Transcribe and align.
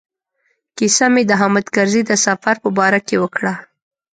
کیسه 0.77 1.05
مې 1.13 1.23
د 1.25 1.31
حامد 1.41 1.65
کرزي 1.75 2.01
د 2.05 2.11
سفر 2.25 2.55
په 2.63 2.69
باره 2.77 2.99
کې 3.07 3.15
وکړه. 3.23 3.53